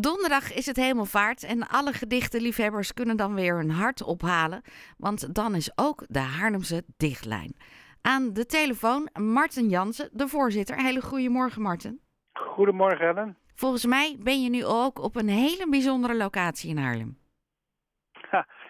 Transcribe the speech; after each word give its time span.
Donderdag 0.00 0.54
is 0.54 0.66
het 0.66 0.76
hemelvaart 0.76 1.42
en 1.42 1.68
alle 1.68 1.92
gedichtenliefhebbers 1.92 2.94
kunnen 2.94 3.16
dan 3.16 3.34
weer 3.34 3.56
hun 3.56 3.70
hart 3.70 4.02
ophalen, 4.02 4.62
want 4.98 5.34
dan 5.34 5.54
is 5.54 5.72
ook 5.78 6.04
de 6.08 6.18
Haarlemse 6.18 6.82
dichtlijn. 6.96 7.56
Aan 8.02 8.32
de 8.32 8.46
telefoon 8.46 9.08
Marten 9.12 9.68
Jansen, 9.68 10.08
de 10.12 10.28
voorzitter. 10.28 10.76
Hele 10.76 11.00
goedemorgen 11.00 11.62
Marten. 11.62 12.00
Goedemorgen 12.32 13.06
Ellen. 13.06 13.36
Volgens 13.54 13.86
mij 13.86 14.16
ben 14.18 14.42
je 14.42 14.50
nu 14.50 14.64
ook 14.64 15.02
op 15.02 15.16
een 15.16 15.28
hele 15.28 15.66
bijzondere 15.70 16.16
locatie 16.16 16.70
in 16.70 16.78
Haarlem. 16.78 17.18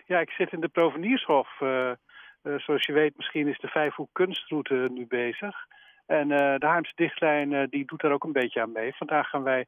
Ja, 0.06 0.20
ik 0.20 0.30
zit 0.30 0.52
in 0.52 0.60
de 0.60 0.68
Proveniershof. 0.68 1.60
Uh, 1.60 1.92
zoals 2.42 2.86
je 2.86 2.92
weet, 2.92 3.16
misschien 3.16 3.48
is 3.48 3.58
de 3.58 3.68
Vijfhoek 3.68 4.08
Kunstroute 4.12 4.88
nu 4.92 5.06
bezig. 5.06 5.56
En 6.06 6.30
uh, 6.30 6.38
de 6.38 6.66
Haarlemse 6.66 6.92
dichtlijn 6.94 7.66
die 7.70 7.86
doet 7.86 8.00
daar 8.00 8.12
ook 8.12 8.24
een 8.24 8.32
beetje 8.32 8.60
aan 8.60 8.72
mee. 8.72 8.94
Vandaag 8.94 9.28
gaan 9.28 9.42
wij 9.42 9.66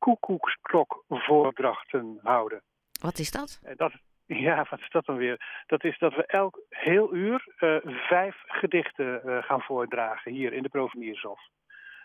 koekoeksklok-voordrachten 0.00 2.18
houden. 2.22 2.62
Wat 3.00 3.18
is 3.18 3.30
dat? 3.30 3.60
dat? 3.76 3.92
Ja, 4.26 4.66
wat 4.70 4.80
is 4.80 4.90
dat 4.90 5.06
dan 5.06 5.16
weer? 5.16 5.64
Dat 5.66 5.84
is 5.84 5.98
dat 5.98 6.14
we 6.14 6.26
elk 6.26 6.60
heel 6.68 7.14
uur 7.14 7.54
uh, 7.60 7.76
vijf 8.08 8.42
gedichten 8.46 9.22
uh, 9.24 9.42
gaan 9.42 9.60
voordragen 9.60 10.32
hier 10.32 10.52
in 10.52 10.62
de 10.62 10.68
Proveniershof. 10.68 11.40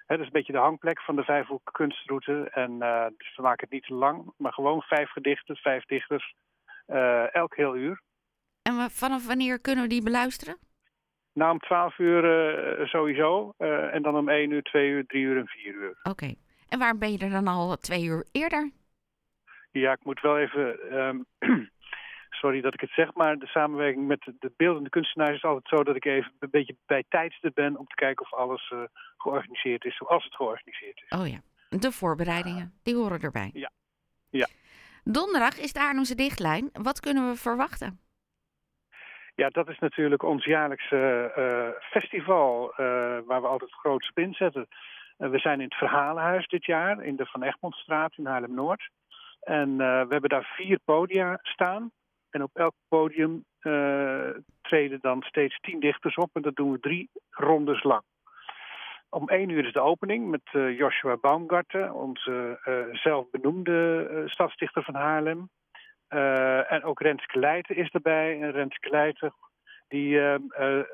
dat 0.08 0.20
is 0.20 0.26
een 0.26 0.31
beetje 0.31 0.54
de 0.54 0.59
hangplek 0.59 1.02
van 1.02 1.16
de 1.16 1.23
Vijfhoek 1.23 1.70
kunstroute. 1.71 2.49
En 2.49 2.71
uh, 2.71 3.05
dus 3.18 3.35
we 3.35 3.41
maken 3.41 3.63
het 3.63 3.73
niet 3.73 3.85
te 3.85 3.94
lang, 3.94 4.34
maar 4.38 4.54
gewoon 4.54 4.82
vijf 4.82 5.09
gedichten, 5.09 5.55
vijf 5.55 5.85
dichters, 5.85 6.34
elk 7.32 7.55
heel 7.55 7.76
uur. 7.76 8.02
En 8.62 8.91
vanaf 8.91 9.27
wanneer 9.27 9.62
kunnen 9.62 9.84
we 9.84 9.90
die 9.90 10.04
beluisteren? 10.04 10.57
Nou, 11.34 11.52
om 11.52 11.59
twaalf 11.59 11.98
uur 11.98 12.88
sowieso. 12.88 13.54
en 13.91 14.02
dan 14.02 14.16
om 14.16 14.30
één 14.30 14.52
uur, 14.52 14.62
twee 14.62 14.90
uur, 14.90 15.05
drie 15.05 15.23
uur 15.23 15.38
en 15.38 15.48
vier 15.48 15.73
uur. 15.73 15.90
Oké. 15.90 16.09
Okay. 16.09 16.38
En 16.70 16.80
waarom 16.80 17.00
ben 17.00 17.12
je 17.12 17.18
er 17.18 17.30
dan 17.30 17.48
al 17.48 17.76
twee 17.76 18.04
uur 18.04 18.26
eerder? 18.32 18.72
Ja, 19.72 19.92
ik 19.92 20.04
moet 20.04 20.22
wel 20.22 20.38
even. 20.40 20.98
Um, 20.98 21.26
sorry 22.41 22.62
dat 22.62 22.74
ik 22.74 22.82
het 22.82 22.90
zeg, 22.90 23.13
maar 23.13 23.38
de 23.38 23.48
samenwerking 23.48 24.07
met 24.07 24.32
de 24.40 24.52
beeldende 24.57 24.90
kunstenaars 24.90 25.35
is 25.35 25.44
altijd 25.44 25.68
zo 25.68 25.84
dat 25.84 25.96
ik 25.96 26.05
even 26.05 26.32
een 26.40 26.49
beetje 26.49 26.76
bij 26.85 27.04
tijdstip 27.10 27.54
ben 27.54 27.77
om 27.77 27.88
te 27.88 27.96
kijken 27.96 28.26
of 28.26 28.34
alles 28.34 28.72
uh, 28.74 28.80
georganiseerd 29.18 29.85
is 29.85 29.98
zoals 29.98 30.24
het 30.24 30.35
georganiseerd 30.35 31.02
is. 31.07 31.18
Oh 31.18 31.27
ja, 31.27 31.40
de 31.70 31.91
voorbereidingen, 31.91 32.74
die 32.84 32.96
horen 32.96 33.22
erbij. 33.22 33.50
Ja. 33.54 33.72
ja. 34.29 34.48
Donderdag 35.04 35.60
is 35.60 35.74
de 35.74 35.79
Arnhemse 35.79 36.16
dichtlijn. 36.16 36.70
Wat 36.74 37.00
kunnen 37.00 37.29
we 37.29 37.35
verwachten? 37.35 38.00
Ja, 39.35 39.50
dat 39.50 39.70
is 39.70 39.79
natuurlijk 39.79 40.24
ons 40.24 40.46
jaarlijkse 40.46 41.32
uh, 41.38 41.90
festival 41.91 42.70
uh, 42.72 42.77
waar 43.26 43.41
we 43.41 43.48
altijd 43.48 43.74
groot 43.74 44.10
op 44.10 44.20
inzetten. 44.20 44.68
Uh, 45.18 45.30
we 45.30 45.40
zijn 45.40 45.60
in 45.60 45.66
het 45.66 45.76
Verhalenhuis 45.76 46.48
dit 46.48 46.66
jaar, 46.66 47.04
in 47.04 47.16
de 47.16 47.26
Van 47.26 47.44
Egmondstraat 47.44 48.18
in 48.18 48.26
Haarlem-Noord. 48.26 48.90
En 49.40 49.77
we 49.77 50.07
hebben 50.10 50.30
daar 50.30 50.54
vier 50.55 50.80
podia 50.85 51.40
staan. 51.41 51.91
En 52.35 52.44
op 52.44 52.55
elk 52.55 52.74
podium 52.88 53.46
uh, 53.62 54.30
treden 54.62 54.99
dan 55.02 55.22
steeds 55.22 55.60
tien 55.60 55.80
dichters 55.80 56.16
op. 56.16 56.30
En 56.34 56.41
dat 56.41 56.55
doen 56.55 56.72
we 56.72 56.80
drie 56.80 57.10
rondes 57.30 57.84
lang. 57.84 58.02
Om 59.10 59.30
één 59.30 59.49
uur 59.49 59.66
is 59.66 59.74
de 59.74 59.80
opening 59.80 60.30
met 60.30 60.41
uh, 60.54 60.77
Joshua 60.77 61.18
Baumgarten, 61.18 61.94
onze 61.94 62.60
uh, 62.66 62.96
zelfbenoemde 62.96 64.24
stadsdichter 64.25 64.84
van 64.84 64.96
Haarlem. 64.96 65.50
en 66.68 66.84
ook 66.84 67.02
Renske 67.02 67.40
Leijten 67.40 67.75
is 67.75 67.90
erbij. 67.90 68.41
En 68.41 68.52
Renske 68.52 68.90
Leijten 68.90 69.34
die, 69.88 70.19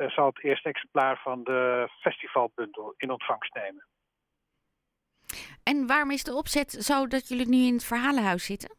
zal 0.08 0.26
het 0.26 0.44
eerste 0.44 0.70
exemplaar 0.70 1.20
van 1.24 1.44
de 1.44 1.90
festivalbundel 2.00 2.94
in 2.98 3.12
ontvangst 3.12 3.54
nemen. 3.54 3.86
En 5.64 5.88
waarom 5.88 6.12
is 6.12 6.24
de 6.24 6.34
opzet 6.34 6.72
zo 6.72 7.08
dat 7.08 7.28
jullie 7.28 7.50
nu 7.50 7.58
in 7.58 7.74
het 7.74 7.86
verhalenhuis 7.86 8.46
zitten? 8.46 8.76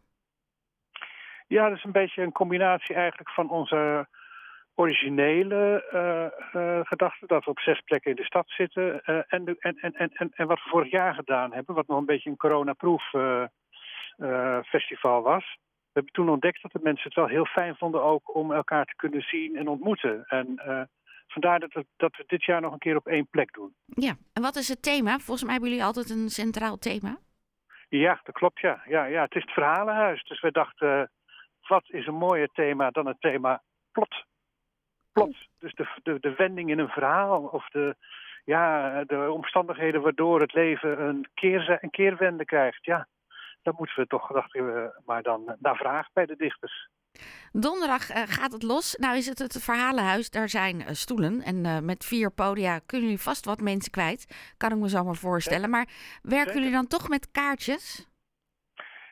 Ja, 1.46 1.68
dat 1.68 1.76
is 1.76 1.84
een 1.84 1.92
beetje 1.92 2.22
een 2.22 2.32
combinatie 2.32 2.94
eigenlijk 2.94 3.30
van 3.30 3.50
onze 3.50 4.08
originele 4.74 5.84
uh, 5.92 6.62
uh, 6.62 6.80
gedachte 6.82 7.26
dat 7.26 7.44
we 7.44 7.50
op 7.50 7.58
zes 7.58 7.80
plekken 7.80 8.10
in 8.10 8.16
de 8.16 8.24
stad 8.24 8.44
zitten 8.50 9.02
uh, 9.06 9.16
en, 9.28 9.56
en, 9.58 9.76
en, 9.80 9.92
en, 9.92 10.30
en 10.34 10.46
wat 10.46 10.62
we 10.64 10.70
vorig 10.70 10.90
jaar 10.90 11.14
gedaan 11.14 11.52
hebben, 11.52 11.74
wat 11.74 11.86
nog 11.86 11.98
een 11.98 12.06
beetje 12.06 12.30
een 12.30 12.36
coronaproof 12.36 13.02
festival 14.64 15.22
was. 15.22 15.58
We 15.64 15.98
hebben 15.98 16.12
toen 16.12 16.28
ontdekt 16.28 16.62
dat 16.62 16.72
de 16.72 16.80
mensen 16.82 17.04
het 17.04 17.14
wel 17.14 17.26
heel 17.26 17.46
fijn 17.46 17.76
vonden 17.76 18.02
ook 18.02 18.34
om 18.34 18.52
elkaar 18.52 18.84
te 18.84 18.96
kunnen 18.96 19.22
zien 19.22 19.56
en 19.56 19.68
ontmoeten. 19.68 20.24
En 20.26 20.60
vandaar 21.32 21.60
dat 21.60 21.72
we, 21.72 21.86
dat 21.96 22.16
we 22.16 22.24
dit 22.26 22.44
jaar 22.44 22.60
nog 22.60 22.72
een 22.72 22.78
keer 22.78 22.96
op 22.96 23.06
één 23.06 23.26
plek 23.30 23.52
doen. 23.52 23.74
Ja, 23.86 24.14
en 24.32 24.42
wat 24.42 24.56
is 24.56 24.68
het 24.68 24.82
thema? 24.82 25.18
Volgens 25.18 25.42
mij 25.42 25.52
hebben 25.52 25.70
jullie 25.70 25.84
altijd 25.84 26.10
een 26.10 26.28
centraal 26.28 26.78
thema. 26.78 27.18
Ja, 27.88 28.20
dat 28.24 28.34
klopt 28.34 28.60
ja. 28.60 28.82
Ja, 28.84 29.04
ja 29.04 29.22
het 29.22 29.34
is 29.34 29.42
het 29.42 29.50
verhalenhuis. 29.50 30.24
Dus 30.24 30.40
we 30.40 30.50
dachten 30.50 31.10
wat 31.68 31.84
is 31.86 32.06
een 32.06 32.14
mooier 32.14 32.48
thema 32.48 32.90
dan 32.90 33.06
het 33.06 33.20
thema 33.20 33.62
plot? 33.92 34.24
Plot. 35.12 35.36
Dus 35.58 35.74
de, 35.74 35.88
de, 36.02 36.20
de 36.20 36.34
wending 36.34 36.70
in 36.70 36.78
een 36.78 36.88
verhaal 36.88 37.42
of 37.42 37.68
de, 37.68 37.96
ja, 38.44 39.04
de 39.04 39.30
omstandigheden 39.30 40.02
waardoor 40.02 40.40
het 40.40 40.52
leven 40.52 41.02
een, 41.02 41.28
keer, 41.34 41.78
een 41.80 41.90
keerwende 41.90 42.44
krijgt. 42.44 42.84
Ja, 42.84 43.08
dan 43.62 43.74
moeten 43.78 44.00
we 44.00 44.06
toch, 44.06 44.32
dachten 44.32 44.66
we, 44.66 45.00
maar 45.04 45.22
dan 45.22 45.56
naar 45.58 45.76
vraag 45.76 46.12
bij 46.12 46.26
de 46.26 46.36
dichters. 46.36 46.88
Donderdag 47.52 48.10
uh, 48.10 48.22
gaat 48.26 48.52
het 48.52 48.62
los. 48.62 48.96
Nou 48.96 49.16
is 49.16 49.26
het 49.26 49.38
het 49.38 49.62
Verhalenhuis. 49.62 50.30
Daar 50.30 50.48
zijn 50.48 50.80
uh, 50.80 50.86
stoelen. 50.88 51.42
En 51.42 51.64
uh, 51.64 51.78
met 51.78 52.04
vier 52.04 52.30
podia 52.30 52.78
kunnen 52.86 53.08
jullie 53.08 53.22
vast 53.22 53.44
wat 53.44 53.60
mensen 53.60 53.90
kwijt. 53.90 54.54
Kan 54.56 54.72
ik 54.72 54.78
me 54.78 54.88
zo 54.88 55.04
maar 55.04 55.14
voorstellen. 55.14 55.70
Maar 55.70 55.88
werken 56.22 56.54
jullie 56.54 56.70
dan 56.70 56.86
toch 56.86 57.08
met 57.08 57.30
kaartjes? 57.30 58.10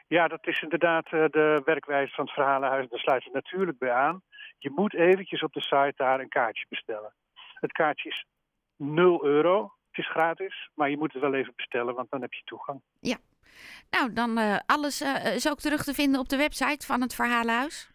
Ja, 0.07 0.29
dat 0.29 0.47
is 0.47 0.61
inderdaad 0.61 1.11
de 1.11 1.63
werkwijze 1.65 2.15
van 2.15 2.25
het 2.25 2.35
Verhalenhuis. 2.35 2.89
Daar 2.89 2.99
sluit 2.99 3.25
het 3.25 3.33
natuurlijk 3.33 3.79
bij 3.79 3.93
aan. 3.93 4.23
Je 4.59 4.71
moet 4.71 4.95
eventjes 4.95 5.43
op 5.43 5.53
de 5.53 5.63
site 5.63 5.93
daar 5.97 6.21
een 6.21 6.29
kaartje 6.29 6.67
bestellen. 6.69 7.15
Het 7.55 7.73
kaartje 7.73 8.09
is 8.09 8.25
0 8.77 9.25
euro. 9.25 9.63
Het 9.91 9.99
is 9.99 10.11
gratis, 10.11 10.71
maar 10.75 10.91
je 10.91 10.97
moet 10.97 11.13
het 11.13 11.23
wel 11.23 11.35
even 11.35 11.53
bestellen, 11.57 11.95
want 11.95 12.11
dan 12.11 12.21
heb 12.21 12.33
je 12.33 12.43
toegang. 12.45 12.81
Ja. 13.01 13.17
Nou, 13.91 14.13
dan 14.13 14.63
alles 14.67 15.01
is 15.35 15.51
ook 15.51 15.59
terug 15.59 15.85
te 15.85 15.95
vinden 15.95 16.21
op 16.21 16.29
de 16.29 16.37
website 16.37 16.87
van 16.87 17.01
het 17.01 17.15
Verhalenhuis? 17.15 17.91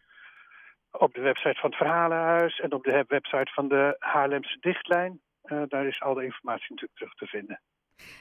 Op 0.98 1.14
de 1.14 1.22
website 1.22 1.60
van 1.60 1.70
het 1.70 1.80
Verhalenhuis 1.80 2.60
en 2.60 2.74
op 2.74 2.84
de 2.84 3.06
website 3.08 3.52
van 3.54 3.68
de 3.68 3.96
Haarlemse 4.00 4.58
Dichtlijn. 4.60 5.22
daar 5.68 5.86
is 5.86 6.02
al 6.02 6.14
de 6.14 6.24
informatie 6.24 6.70
natuurlijk 6.70 7.00
terug 7.00 7.14
te 7.14 7.26
vinden. 7.26 7.60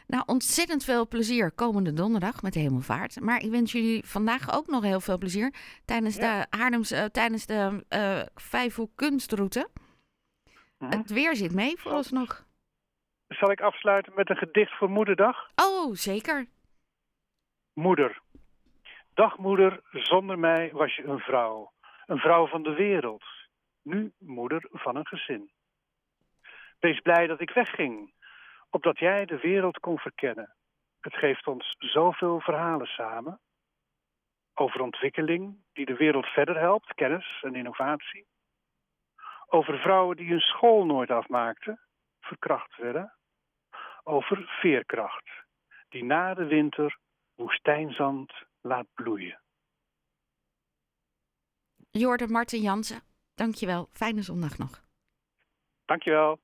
Nou, 0.06 0.22
ontzettend 0.26 0.84
veel 0.84 1.08
plezier 1.08 1.52
komende 1.52 1.92
donderdag 1.92 2.42
met 2.42 2.52
de 2.52 2.60
Hemelvaart. 2.60 3.20
Maar 3.20 3.42
ik 3.42 3.50
wens 3.50 3.72
jullie 3.72 4.04
vandaag 4.04 4.56
ook 4.56 4.66
nog 4.66 4.82
heel 4.82 5.00
veel 5.00 5.18
plezier 5.18 5.54
tijdens 5.84 6.16
de 6.16 6.46
Haarlems, 6.50 6.92
uh, 6.92 7.04
tijdens 7.04 7.46
de 7.46 7.84
uh, 7.88 8.20
Vijfhoek 8.34 8.90
Kunstroute. 8.94 9.68
Hm? 10.78 10.84
Het 10.84 11.12
weer 11.12 11.36
zit 11.36 11.54
mee 11.54 11.76
vooralsnog. 11.76 12.46
Zal 13.28 13.50
ik 13.50 13.60
afsluiten 13.60 14.12
met 14.14 14.30
een 14.30 14.36
gedicht 14.36 14.76
voor 14.76 14.90
Moederdag? 14.90 15.48
Oh, 15.54 15.94
zeker. 15.94 16.46
Moeder. 17.72 18.22
Dag 19.14 19.38
moeder, 19.38 19.80
zonder 19.90 20.38
mij 20.38 20.70
was 20.72 20.96
je 20.96 21.04
een 21.04 21.18
vrouw. 21.18 21.72
Een 22.06 22.18
vrouw 22.18 22.46
van 22.46 22.62
de 22.62 22.74
wereld. 22.74 23.24
Nu 23.82 24.12
moeder 24.18 24.68
van 24.70 24.96
een 24.96 25.06
gezin. 25.06 25.50
Wees 26.78 27.00
blij 27.00 27.26
dat 27.26 27.40
ik 27.40 27.50
wegging 27.50 28.12
opdat 28.74 28.98
jij 28.98 29.24
de 29.24 29.38
wereld 29.38 29.78
kon 29.78 29.98
verkennen. 29.98 30.54
Het 31.00 31.14
geeft 31.14 31.46
ons 31.46 31.74
zoveel 31.78 32.40
verhalen 32.40 32.86
samen. 32.86 33.40
Over 34.54 34.80
ontwikkeling 34.80 35.56
die 35.72 35.86
de 35.86 35.96
wereld 35.96 36.26
verder 36.26 36.58
helpt, 36.58 36.94
kennis 36.94 37.40
en 37.42 37.54
innovatie. 37.54 38.26
Over 39.46 39.78
vrouwen 39.78 40.16
die 40.16 40.28
hun 40.28 40.40
school 40.40 40.84
nooit 40.84 41.10
afmaakten, 41.10 41.80
verkracht 42.20 42.76
werden. 42.76 43.14
Over 44.02 44.44
veerkracht, 44.60 45.30
die 45.88 46.04
na 46.04 46.34
de 46.34 46.46
winter 46.46 46.98
woestijnzand 47.34 48.32
laat 48.60 48.86
bloeien. 48.94 49.43
Jorde 51.98 52.28
Marten 52.28 52.60
Jansen, 52.60 53.02
dankjewel. 53.34 53.88
Fijne 53.92 54.22
zondag 54.22 54.58
nog. 54.58 54.82
Dankjewel. 55.84 56.38